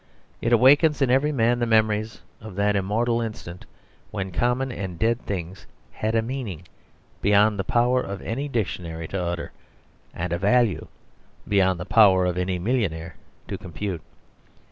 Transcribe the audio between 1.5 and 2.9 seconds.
the memories of that